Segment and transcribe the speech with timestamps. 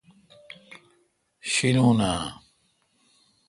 [1.51, 2.21] شیلون اں۔